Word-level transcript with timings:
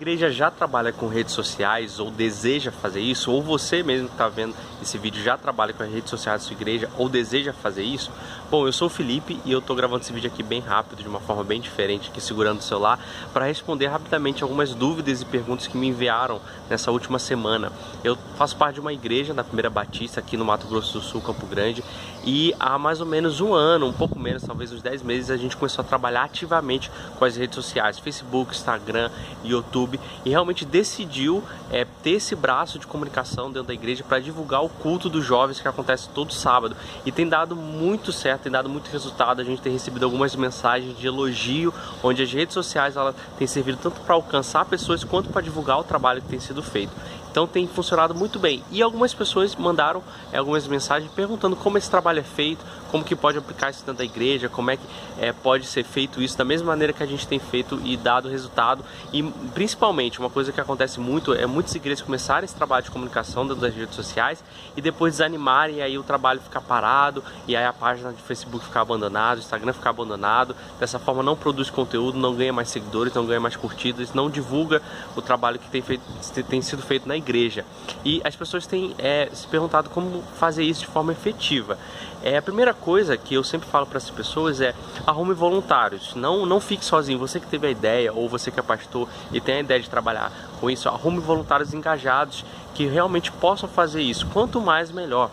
igreja 0.00 0.30
já 0.30 0.50
trabalha 0.50 0.94
com 0.94 1.08
redes 1.08 1.34
sociais 1.34 2.00
ou 2.00 2.10
deseja 2.10 2.72
fazer 2.72 3.00
isso, 3.00 3.30
ou 3.30 3.42
você 3.42 3.82
mesmo 3.82 4.08
que 4.08 4.14
está 4.14 4.30
vendo 4.30 4.54
esse 4.80 4.96
vídeo 4.96 5.22
já 5.22 5.36
trabalha 5.36 5.74
com 5.74 5.82
as 5.82 5.92
redes 5.92 6.08
sociais 6.08 6.40
da 6.40 6.48
sua 6.48 6.56
igreja 6.56 6.88
ou 6.96 7.06
deseja 7.06 7.52
fazer 7.52 7.82
isso, 7.82 8.10
bom, 8.50 8.66
eu 8.66 8.72
sou 8.72 8.88
o 8.88 8.90
Felipe 8.90 9.38
e 9.44 9.52
eu 9.52 9.60
estou 9.60 9.76
gravando 9.76 10.02
esse 10.02 10.12
vídeo 10.12 10.28
aqui 10.28 10.42
bem 10.42 10.60
rápido, 10.60 11.00
de 11.00 11.08
uma 11.08 11.20
forma 11.20 11.44
bem 11.44 11.60
diferente, 11.60 12.10
aqui 12.10 12.20
segurando 12.20 12.58
o 12.58 12.62
celular, 12.62 12.98
para 13.32 13.44
responder 13.44 13.86
rapidamente 13.86 14.42
algumas 14.42 14.74
dúvidas 14.74 15.22
e 15.22 15.24
perguntas 15.24 15.68
que 15.68 15.76
me 15.76 15.86
enviaram 15.86 16.40
nessa 16.68 16.90
última 16.90 17.20
semana. 17.20 17.70
Eu 18.02 18.18
faço 18.36 18.56
parte 18.56 18.74
de 18.74 18.80
uma 18.80 18.92
igreja 18.92 19.32
na 19.32 19.44
Primeira 19.44 19.70
Batista 19.70 20.18
aqui 20.18 20.36
no 20.36 20.44
Mato 20.44 20.66
Grosso 20.66 20.94
do 20.94 21.00
Sul, 21.00 21.20
Campo 21.20 21.46
Grande, 21.46 21.84
e 22.24 22.54
há 22.58 22.76
mais 22.76 23.00
ou 23.00 23.06
menos 23.06 23.40
um 23.40 23.54
ano, 23.54 23.86
um 23.86 23.92
pouco 23.92 24.18
menos, 24.18 24.42
talvez 24.42 24.72
uns 24.72 24.82
10 24.82 25.02
meses, 25.02 25.30
a 25.30 25.36
gente 25.36 25.56
começou 25.56 25.82
a 25.82 25.86
trabalhar 25.86 26.24
ativamente 26.24 26.90
com 27.18 27.24
as 27.24 27.36
redes 27.36 27.54
sociais, 27.54 27.98
Facebook, 27.98 28.52
Instagram, 28.52 29.10
YouTube, 29.44 29.98
e 30.24 30.30
realmente 30.30 30.64
decidiu 30.64 31.42
é, 31.70 31.86
ter 32.02 32.12
esse 32.12 32.34
braço 32.34 32.78
de 32.78 32.86
comunicação 32.86 33.46
dentro 33.46 33.68
da 33.68 33.74
igreja 33.74 34.04
para 34.04 34.18
divulgar 34.18 34.62
o 34.62 34.68
culto 34.68 35.08
dos 35.08 35.24
jovens 35.24 35.60
que 35.60 35.68
acontece 35.68 36.08
todo 36.10 36.32
sábado. 36.32 36.76
E 37.06 37.12
tem 37.12 37.28
dado 37.28 37.56
muito 37.56 38.12
certo, 38.12 38.39
tem 38.40 38.52
dado 38.52 38.68
muito 38.68 38.90
resultado. 38.90 39.40
A 39.40 39.44
gente 39.44 39.62
tem 39.62 39.72
recebido 39.72 40.04
algumas 40.04 40.34
mensagens 40.34 40.98
de 40.98 41.06
elogio, 41.06 41.72
onde 42.02 42.22
as 42.22 42.32
redes 42.32 42.54
sociais 42.54 42.96
ela 42.96 43.14
tem 43.38 43.46
servido 43.46 43.78
tanto 43.82 44.00
para 44.00 44.14
alcançar 44.14 44.64
pessoas 44.64 45.04
quanto 45.04 45.28
para 45.30 45.42
divulgar 45.42 45.78
o 45.78 45.84
trabalho 45.84 46.22
que 46.22 46.28
tem 46.28 46.40
sido 46.40 46.62
feito. 46.62 46.92
Então 47.30 47.46
tem 47.46 47.66
funcionado 47.66 48.14
muito 48.14 48.38
bem. 48.38 48.62
E 48.70 48.82
algumas 48.82 49.14
pessoas 49.14 49.54
mandaram 49.54 50.02
é, 50.32 50.38
algumas 50.38 50.66
mensagens 50.66 51.10
perguntando 51.12 51.54
como 51.54 51.78
esse 51.78 51.88
trabalho 51.88 52.18
é 52.18 52.24
feito, 52.24 52.64
como 52.90 53.04
que 53.04 53.14
pode 53.14 53.38
aplicar 53.38 53.70
isso 53.70 53.80
dentro 53.80 53.98
da 53.98 54.04
igreja, 54.04 54.48
como 54.48 54.70
é 54.70 54.76
que 54.76 54.82
é, 55.18 55.32
pode 55.32 55.66
ser 55.66 55.84
feito 55.84 56.20
isso 56.20 56.36
da 56.36 56.44
mesma 56.44 56.68
maneira 56.68 56.92
que 56.92 57.02
a 57.02 57.06
gente 57.06 57.26
tem 57.26 57.38
feito 57.38 57.80
e 57.84 57.96
dado 57.96 58.28
resultado. 58.28 58.84
E 59.12 59.22
principalmente, 59.54 60.18
uma 60.18 60.28
coisa 60.28 60.50
que 60.50 60.60
acontece 60.60 60.98
muito 60.98 61.32
é 61.32 61.46
muitas 61.46 61.74
igrejas 61.74 62.02
começarem 62.02 62.44
esse 62.44 62.54
trabalho 62.54 62.84
de 62.84 62.90
comunicação 62.90 63.46
dentro 63.46 63.60
das 63.60 63.74
redes 63.74 63.94
sociais 63.94 64.42
e 64.76 64.80
depois 64.80 65.14
desanimarem 65.14 65.76
e 65.76 65.82
aí 65.82 65.96
o 65.96 66.02
trabalho 66.02 66.40
ficar 66.40 66.60
parado 66.60 67.22
e 67.46 67.54
aí 67.54 67.64
a 67.64 67.72
página 67.72 68.12
de 68.12 68.20
Facebook 68.30 68.64
ficar 68.64 68.82
abandonada, 68.82 69.40
o 69.40 69.42
Instagram 69.42 69.72
ficar 69.72 69.90
abandonado. 69.90 70.54
Dessa 70.78 71.00
forma 71.00 71.20
não 71.20 71.34
produz 71.34 71.68
conteúdo, 71.68 72.16
não 72.16 72.32
ganha 72.32 72.52
mais 72.52 72.68
seguidores, 72.68 73.12
não 73.12 73.26
ganha 73.26 73.40
mais 73.40 73.56
curtidas, 73.56 74.14
não 74.14 74.30
divulga 74.30 74.80
o 75.16 75.20
trabalho 75.20 75.58
que 75.58 75.68
tem, 75.68 75.82
feito, 75.82 76.02
tem 76.48 76.62
sido 76.62 76.80
feito 76.80 77.08
na 77.08 77.16
igreja. 77.16 77.64
E 78.04 78.20
as 78.22 78.36
pessoas 78.36 78.68
têm 78.68 78.94
é, 78.98 79.28
se 79.32 79.48
perguntado 79.48 79.90
como 79.90 80.22
fazer 80.38 80.62
isso 80.62 80.82
de 80.82 80.86
forma 80.86 81.10
efetiva. 81.10 81.76
É, 82.22 82.36
a 82.36 82.42
primeira 82.42 82.72
coisa 82.72 83.16
que 83.16 83.34
eu 83.34 83.42
sempre 83.42 83.68
falo 83.68 83.86
para 83.86 83.98
as 83.98 84.08
pessoas 84.08 84.60
é 84.60 84.74
arrume 85.04 85.34
voluntários, 85.34 86.14
não, 86.14 86.46
não 86.46 86.60
fique 86.60 86.84
sozinho. 86.84 87.18
Você 87.18 87.40
que 87.40 87.46
teve 87.46 87.66
a 87.66 87.70
ideia, 87.70 88.12
ou 88.12 88.28
você 88.28 88.50
que 88.52 88.60
é 88.60 88.62
pastor 88.62 89.08
e 89.32 89.40
tem 89.40 89.56
a 89.56 89.60
ideia 89.60 89.80
de 89.80 89.90
trabalhar 89.90 90.30
com 90.60 90.70
isso, 90.70 90.88
arrume 90.88 91.18
voluntários 91.18 91.74
engajados 91.74 92.44
que 92.74 92.86
realmente 92.86 93.32
possam 93.32 93.68
fazer 93.68 94.02
isso. 94.02 94.26
Quanto 94.28 94.60
mais, 94.60 94.92
melhor. 94.92 95.30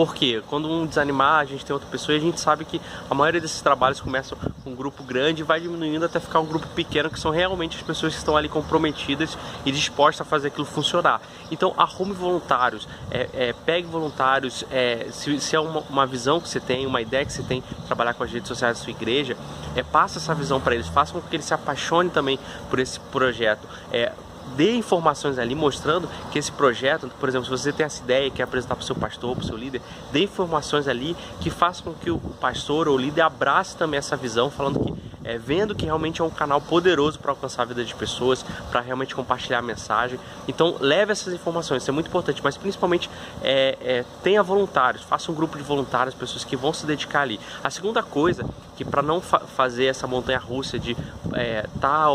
Porque 0.00 0.42
quando 0.46 0.66
um 0.66 0.86
desanimar, 0.86 1.40
a 1.40 1.44
gente 1.44 1.62
tem 1.62 1.74
outra 1.74 1.86
pessoa 1.90 2.16
e 2.16 2.18
a 2.18 2.22
gente 2.22 2.40
sabe 2.40 2.64
que 2.64 2.80
a 3.10 3.14
maioria 3.14 3.38
desses 3.38 3.60
trabalhos 3.60 4.00
começam 4.00 4.38
com 4.64 4.70
um 4.70 4.74
grupo 4.74 5.02
grande 5.02 5.42
e 5.42 5.44
vai 5.44 5.60
diminuindo 5.60 6.06
até 6.06 6.18
ficar 6.18 6.40
um 6.40 6.46
grupo 6.46 6.66
pequeno, 6.68 7.10
que 7.10 7.20
são 7.20 7.30
realmente 7.30 7.76
as 7.76 7.82
pessoas 7.82 8.14
que 8.14 8.18
estão 8.18 8.34
ali 8.34 8.48
comprometidas 8.48 9.36
e 9.62 9.70
dispostas 9.70 10.26
a 10.26 10.30
fazer 10.30 10.48
aquilo 10.48 10.64
funcionar. 10.64 11.20
Então 11.50 11.74
arrume 11.76 12.14
voluntários, 12.14 12.88
é, 13.10 13.28
é, 13.34 13.52
pegue 13.52 13.86
voluntários, 13.88 14.64
é, 14.70 15.08
se, 15.12 15.38
se, 15.38 15.54
é 15.54 15.60
uma, 15.60 15.80
uma, 15.80 16.06
visão 16.06 16.40
que 16.40 16.48
você 16.48 16.60
tem, 16.60 16.86
uma 16.86 17.02
ideia 17.02 17.26
que 17.26 17.32
você 17.34 17.42
tem, 17.42 17.62
trabalhar 17.86 18.14
com 18.14 18.24
as 18.24 18.32
redes 18.32 18.48
sociais 18.48 18.78
da 18.78 18.82
sua 18.82 18.92
igreja, 18.92 19.36
é, 19.76 19.82
passa 19.82 20.18
essa 20.18 20.34
visão 20.34 20.58
para 20.62 20.74
eles, 20.74 20.88
faça 20.88 21.12
com 21.12 21.20
que 21.20 21.36
eles 21.36 21.44
se 21.44 21.52
apaixonem 21.52 22.10
também 22.10 22.38
por 22.70 22.78
esse 22.78 22.98
projeto. 22.98 23.68
É, 23.92 24.12
dê 24.56 24.74
informações 24.74 25.38
ali 25.38 25.54
mostrando 25.54 26.08
que 26.30 26.38
esse 26.38 26.50
projeto, 26.52 27.10
por 27.18 27.28
exemplo, 27.28 27.44
se 27.46 27.50
você 27.50 27.72
tem 27.72 27.86
essa 27.86 28.02
ideia 28.02 28.26
e 28.26 28.30
quer 28.30 28.42
apresentar 28.42 28.74
para 28.74 28.82
o 28.82 28.86
seu 28.86 28.96
pastor, 28.96 29.36
para 29.36 29.44
o 29.44 29.46
seu 29.46 29.56
líder, 29.56 29.80
dê 30.12 30.24
informações 30.24 30.88
ali 30.88 31.16
que 31.40 31.50
façam 31.50 31.92
com 31.92 31.94
que 31.94 32.10
o 32.10 32.18
pastor 32.18 32.88
ou 32.88 32.96
o 32.96 32.98
líder 32.98 33.22
abrace 33.22 33.76
também 33.76 33.98
essa 33.98 34.16
visão, 34.16 34.50
falando 34.50 34.80
que 34.80 34.99
é, 35.30 35.38
vendo 35.38 35.74
que 35.74 35.84
realmente 35.84 36.20
é 36.20 36.24
um 36.24 36.30
canal 36.30 36.60
poderoso 36.60 37.18
para 37.18 37.30
alcançar 37.30 37.62
a 37.62 37.64
vida 37.66 37.84
de 37.84 37.94
pessoas, 37.94 38.44
para 38.70 38.80
realmente 38.80 39.14
compartilhar 39.14 39.58
a 39.58 39.62
mensagem. 39.62 40.18
Então 40.48 40.76
leve 40.80 41.12
essas 41.12 41.32
informações, 41.32 41.82
isso 41.82 41.90
é 41.90 41.94
muito 41.94 42.08
importante, 42.08 42.40
mas 42.42 42.56
principalmente 42.56 43.08
é, 43.42 43.78
é, 43.80 44.04
tenha 44.24 44.42
voluntários, 44.42 45.02
faça 45.04 45.30
um 45.30 45.34
grupo 45.34 45.56
de 45.56 45.62
voluntários, 45.62 46.14
pessoas 46.14 46.42
que 46.42 46.56
vão 46.56 46.72
se 46.72 46.84
dedicar 46.84 47.22
ali. 47.22 47.38
A 47.62 47.70
segunda 47.70 48.02
coisa, 48.02 48.44
que 48.76 48.84
para 48.84 49.02
não 49.02 49.20
fa 49.20 49.40
fazer 49.40 49.84
essa 49.84 50.06
montanha 50.06 50.38
russa 50.38 50.78
de 50.78 50.96
é, 51.34 51.66
tá, 51.80 52.06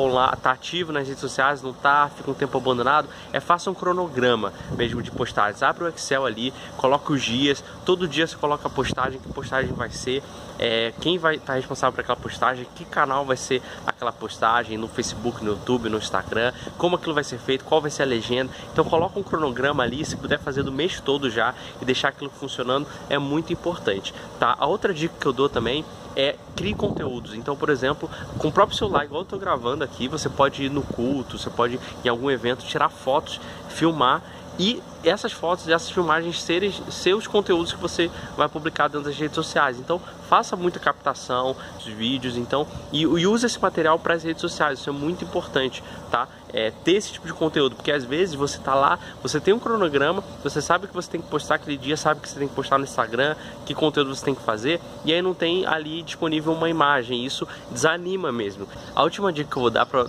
tá 0.42 0.52
ativo 0.52 0.92
nas 0.92 1.08
redes 1.08 1.22
sociais, 1.22 1.62
não 1.62 1.74
tá, 1.74 2.10
fica 2.16 2.30
um 2.30 2.34
tempo 2.34 2.58
abandonado, 2.58 3.08
é 3.32 3.40
faça 3.40 3.70
um 3.70 3.74
cronograma 3.74 4.52
mesmo 4.76 5.02
de 5.02 5.12
postagens. 5.12 5.64
Abre 5.64 5.86
o 5.86 5.88
Excel 5.88 6.26
ali, 6.26 6.54
coloca 6.76 7.14
os 7.14 7.24
dias, 7.24 7.64
todo 7.86 8.08
dia 8.08 8.28
você 8.28 8.36
coloca 8.36 8.68
a 8.68 8.70
postagem, 8.70 9.20
que 9.20 9.32
postagem 9.32 9.72
vai 9.74 9.90
ser, 9.90 10.24
é, 10.58 10.92
quem 11.00 11.18
vai 11.18 11.36
estar 11.36 11.48
tá 11.48 11.54
responsável 11.54 11.94
por 11.94 12.02
aquela 12.02 12.18
postagem, 12.18 12.66
que 12.76 12.84
canal 12.84 13.05
vai 13.26 13.38
ser 13.38 13.62
aquela 13.86 14.12
postagem 14.12 14.78
no 14.78 14.88
Facebook, 14.88 15.44
no 15.44 15.52
YouTube, 15.52 15.90
no 15.90 15.98
Instagram, 15.98 16.54
como 16.78 16.96
aquilo 16.96 17.14
vai 17.14 17.24
ser 17.24 17.38
feito, 17.38 17.64
qual 17.64 17.82
vai 17.82 17.92
ser 17.92 18.04
a 18.04 18.06
legenda. 18.06 18.52
Então 18.72 18.84
coloca 18.86 19.20
um 19.20 19.24
cronograma 19.24 19.84
ali, 19.84 20.04
se 20.06 20.16
puder 20.16 20.40
fazer 20.40 20.64
do 20.64 20.72
mês 20.72 21.00
todo 21.00 21.30
já 21.30 21.54
e 21.82 21.86
deixar 21.86 22.10
aquilo 22.10 22.30
funcionando, 22.30 22.88
é 23.10 23.18
muito 23.18 23.54
importante, 23.54 24.14
tá? 24.40 24.56
A 24.58 24.66
outra 24.66 24.94
dica 24.94 25.14
que 25.20 25.26
eu 25.26 25.34
dou 25.34 25.50
também 25.50 25.86
é 26.16 26.36
crie 26.56 26.74
conteúdos. 26.74 27.34
Então, 27.34 27.56
por 27.56 27.70
exemplo, 27.70 28.10
com 28.38 28.48
o 28.48 28.52
próprio 28.52 28.78
celular, 28.78 29.06
igual 29.06 29.22
eu 29.22 29.24
estou 29.24 29.38
gravando 29.38 29.84
aqui, 29.84 30.08
você 30.08 30.30
pode 30.30 30.64
ir 30.64 30.70
no 30.70 30.82
culto, 30.82 31.38
você 31.38 31.50
pode 31.50 31.80
em 32.04 32.08
algum 32.08 32.32
evento 32.32 32.66
tirar 32.66 32.90
fotos, 32.90 33.40
filmar 33.70 34.22
e 34.58 34.82
essas 35.04 35.34
fotos, 35.34 35.68
essas 35.68 35.90
filmagens 35.90 36.42
serem 36.42 36.72
seus 36.90 37.28
conteúdos 37.28 37.74
que 37.74 37.80
você 37.80 38.10
vai 38.38 38.48
publicar 38.48 38.88
dentro 38.88 39.10
das 39.10 39.18
redes 39.18 39.36
sociais. 39.36 39.78
Então, 39.78 40.02
faça 40.30 40.56
muita 40.56 40.80
captação 40.80 41.56
dos 41.76 41.86
vídeos, 41.86 42.36
então, 42.36 42.68
e, 42.92 43.02
e 43.02 43.28
use 43.28 43.46
esse 43.46 43.60
material 43.60 43.98
para 44.00 44.14
as 44.14 44.24
redes 44.24 44.42
sociais. 44.42 44.80
Isso 44.80 44.90
é 44.90 44.94
muito 44.94 45.24
importante, 45.24 45.84
tá? 46.12 46.28
É, 46.54 46.72
ter 46.72 46.94
esse 46.94 47.12
tipo 47.12 47.28
de 47.28 47.34
conteúdo, 47.34 47.76
porque 47.76 47.92
às 47.92 48.06
vezes 48.06 48.34
você 48.34 48.58
tá 48.60 48.74
lá, 48.74 48.98
você 49.22 49.42
tem 49.42 49.54
um 49.54 49.60
cronograma, 49.60 50.24
você 50.42 50.62
sabe 50.62 50.88
que 50.88 50.94
você 50.94 51.10
tem 51.12 51.22
que 51.22 51.28
postar 51.28 51.56
aquele 51.56 51.76
dia, 51.76 51.98
sabe 51.98 52.22
que 52.22 52.30
você 52.30 52.40
tem 52.40 52.48
que 52.48 52.56
postar 52.56 52.78
no 52.78 52.86
Instagram, 52.86 53.36
que 53.66 53.74
conteúdo 53.74 54.16
você 54.16 54.24
tem 54.24 54.34
que 54.34 54.42
fazer, 54.42 54.80
e 55.04 55.12
aí 55.12 55.22
não 55.22 55.34
tem 55.34 55.66
ali 55.66 56.02
disponível 56.02 56.54
uma 56.54 56.70
imagem. 56.70 57.26
Isso 57.26 57.48
desanima 57.70 58.32
mesmo. 58.32 58.68
A 58.96 59.04
última 59.04 59.34
dica 59.34 59.52
que 59.52 59.58
eu 59.58 59.62
vou 59.64 59.72
dar 59.72 59.86
para 59.86 60.04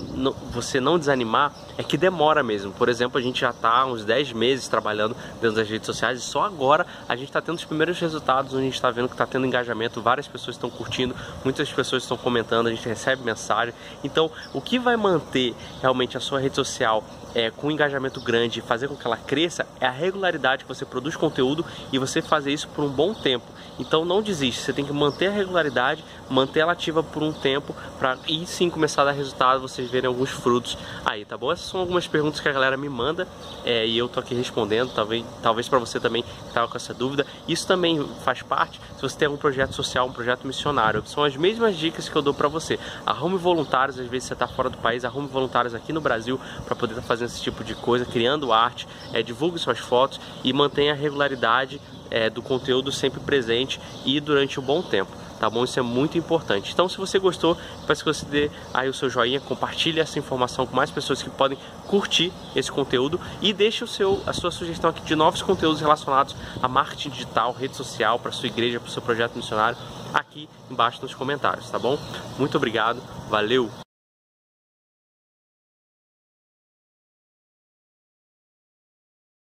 você 0.52 0.80
não 0.80 0.98
desanimar 0.98 1.52
é 1.76 1.82
que 1.82 1.96
demora 1.96 2.42
mesmo. 2.44 2.70
Por 2.72 2.88
exemplo, 2.88 3.18
a 3.18 3.22
gente 3.22 3.40
já 3.40 3.52
tá 3.52 3.84
uns 3.84 4.04
10 4.04 4.32
meses 4.32 4.68
trabalhando 4.68 4.86
trabalhando 4.96 5.16
dentro 5.40 5.56
das 5.56 5.68
redes 5.68 5.86
sociais 5.86 6.18
e 6.18 6.22
só 6.22 6.44
agora 6.44 6.86
a 7.08 7.14
gente 7.14 7.28
está 7.28 7.40
tendo 7.40 7.56
os 7.56 7.64
primeiros 7.64 7.98
resultados, 7.98 8.52
onde 8.52 8.62
a 8.62 8.64
gente 8.64 8.74
está 8.74 8.90
vendo 8.90 9.08
que 9.08 9.14
está 9.14 9.26
tendo 9.26 9.46
engajamento, 9.46 10.00
várias 10.06 10.28
pessoas 10.28 10.54
estão 10.54 10.70
curtindo, 10.70 11.16
muitas 11.42 11.68
pessoas 11.72 12.04
estão 12.04 12.16
comentando, 12.16 12.68
a 12.68 12.70
gente 12.70 12.88
recebe 12.88 13.24
mensagem. 13.24 13.74
Então, 14.04 14.30
o 14.54 14.60
que 14.60 14.78
vai 14.78 14.96
manter 14.96 15.52
realmente 15.82 16.16
a 16.16 16.20
sua 16.20 16.38
rede 16.38 16.54
social 16.54 17.02
é, 17.34 17.50
com 17.50 17.66
um 17.66 17.70
engajamento 17.72 18.20
grande 18.20 18.60
e 18.60 18.62
fazer 18.62 18.86
com 18.86 18.94
que 18.94 19.04
ela 19.04 19.16
cresça 19.16 19.66
é 19.80 19.86
a 19.86 19.90
regularidade 19.90 20.62
que 20.62 20.68
você 20.68 20.84
produz 20.84 21.16
conteúdo 21.16 21.66
e 21.92 21.98
você 21.98 22.22
fazer 22.22 22.52
isso 22.52 22.68
por 22.68 22.84
um 22.84 22.88
bom 22.88 23.12
tempo. 23.12 23.44
Então 23.78 24.04
não 24.04 24.22
desiste, 24.22 24.62
você 24.62 24.72
tem 24.72 24.84
que 24.84 24.92
manter 24.92 25.26
a 25.26 25.30
regularidade, 25.30 26.02
manter 26.30 26.60
ela 26.60 26.72
ativa 26.72 27.02
por 27.02 27.22
um 27.22 27.32
tempo 27.32 27.74
para 27.98 28.16
aí 28.26 28.46
sim 28.46 28.70
começar 28.70 29.02
a 29.02 29.06
dar 29.06 29.12
resultado, 29.12 29.60
vocês 29.60 29.90
verem 29.90 30.08
alguns 30.08 30.30
frutos 30.30 30.78
aí, 31.04 31.24
tá 31.24 31.36
bom? 31.36 31.52
Essas 31.52 31.66
são 31.66 31.80
algumas 31.80 32.06
perguntas 32.06 32.40
que 32.40 32.48
a 32.48 32.52
galera 32.52 32.76
me 32.76 32.88
manda 32.88 33.28
é, 33.64 33.86
e 33.86 33.98
eu 33.98 34.08
tô 34.08 34.20
aqui 34.20 34.34
respondendo, 34.34 34.92
talvez, 34.94 35.24
talvez 35.42 35.68
para 35.68 35.78
você 35.78 36.00
também 36.00 36.22
que 36.22 36.54
tava 36.54 36.68
com 36.68 36.76
essa 36.76 36.94
dúvida. 36.94 37.26
Isso 37.46 37.66
também 37.66 38.02
faz 38.24 38.40
parte 38.40 38.80
se 38.96 39.02
você 39.02 39.16
tem 39.18 39.26
algum 39.26 39.38
projeto 39.38 39.74
social, 39.74 39.95
um 40.02 40.12
projeto 40.12 40.46
missionário. 40.46 41.02
São 41.06 41.24
as 41.24 41.36
mesmas 41.36 41.76
dicas 41.76 42.08
que 42.08 42.16
eu 42.16 42.22
dou 42.22 42.34
para 42.34 42.48
você. 42.48 42.78
Arrume 43.04 43.36
voluntários, 43.36 43.98
às 43.98 44.06
vezes 44.06 44.28
você 44.28 44.34
está 44.34 44.46
fora 44.46 44.70
do 44.70 44.78
país, 44.78 45.04
arrume 45.04 45.28
voluntários 45.28 45.74
aqui 45.74 45.92
no 45.92 46.00
Brasil 46.00 46.40
para 46.64 46.74
poder 46.74 46.92
estar 46.92 47.02
tá 47.02 47.08
fazendo 47.08 47.28
esse 47.28 47.42
tipo 47.42 47.64
de 47.64 47.74
coisa, 47.74 48.04
criando 48.04 48.52
arte, 48.52 48.86
é, 49.12 49.22
divulgue 49.22 49.58
suas 49.58 49.78
fotos 49.78 50.20
e 50.44 50.52
mantenha 50.52 50.92
a 50.92 50.96
regularidade 50.96 51.80
é, 52.10 52.30
do 52.30 52.42
conteúdo 52.42 52.92
sempre 52.92 53.20
presente 53.20 53.80
e 54.04 54.20
durante 54.20 54.58
um 54.60 54.62
bom 54.62 54.82
tempo. 54.82 55.10
Tá 55.38 55.50
bom? 55.50 55.64
Isso 55.64 55.78
é 55.78 55.82
muito 55.82 56.16
importante. 56.16 56.72
Então, 56.72 56.88
se 56.88 56.96
você 56.96 57.18
gostou, 57.18 57.58
peço 57.86 58.02
que 58.02 58.12
você 58.12 58.24
dê 58.24 58.50
aí 58.72 58.88
o 58.88 58.94
seu 58.94 59.10
joinha, 59.10 59.38
compartilhe 59.38 60.00
essa 60.00 60.18
informação 60.18 60.66
com 60.66 60.74
mais 60.74 60.90
pessoas 60.90 61.22
que 61.22 61.28
podem 61.28 61.58
curtir 61.86 62.32
esse 62.54 62.72
conteúdo 62.72 63.20
e 63.42 63.52
deixe 63.52 63.84
o 63.84 63.86
seu, 63.86 64.22
a 64.26 64.32
sua 64.32 64.50
sugestão 64.50 64.88
aqui 64.88 65.02
de 65.02 65.14
novos 65.14 65.42
conteúdos 65.42 65.80
relacionados 65.80 66.34
a 66.62 66.68
marketing 66.68 67.10
digital, 67.10 67.52
rede 67.52 67.76
social, 67.76 68.18
para 68.18 68.32
sua 68.32 68.46
igreja, 68.46 68.80
para 68.80 68.88
o 68.88 68.90
seu 68.90 69.02
projeto 69.02 69.36
missionário, 69.36 69.76
aqui 70.14 70.48
embaixo 70.70 71.02
nos 71.02 71.14
comentários, 71.14 71.68
tá 71.68 71.78
bom? 71.78 71.98
Muito 72.38 72.56
obrigado, 72.56 73.02
valeu! 73.28 73.85